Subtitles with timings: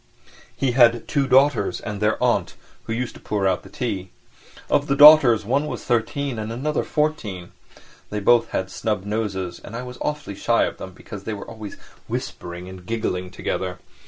[0.57, 2.55] He had two daughters and their aunt,
[2.85, 4.09] who used to pour out the tea.
[4.67, 7.51] Of the daughters one was thirteen and another fourteen,
[8.09, 11.47] they both had snub noses, and I was awfully shy of them because they were
[11.47, 11.75] always
[12.07, 13.77] whispering and giggling together.